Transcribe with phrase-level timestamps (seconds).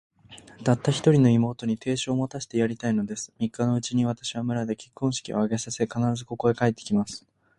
[0.63, 3.31] たった一人の妹に、亭主を持たせてやりたいのです。
[3.37, 7.23] 三日のうちに、私は村で結婚式を挙げさせ、必ず、ここへ帰って来ます。